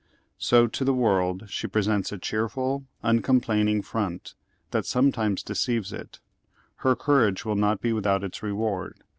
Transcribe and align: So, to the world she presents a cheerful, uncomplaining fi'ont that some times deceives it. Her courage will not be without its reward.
So, 0.39 0.65
to 0.65 0.83
the 0.83 0.95
world 0.95 1.43
she 1.47 1.67
presents 1.67 2.11
a 2.11 2.17
cheerful, 2.17 2.87
uncomplaining 3.03 3.83
fi'ont 3.83 4.33
that 4.71 4.87
some 4.87 5.11
times 5.11 5.43
deceives 5.43 5.93
it. 5.93 6.19
Her 6.77 6.95
courage 6.95 7.45
will 7.45 7.55
not 7.55 7.81
be 7.81 7.93
without 7.93 8.23
its 8.23 8.41
reward. 8.41 9.03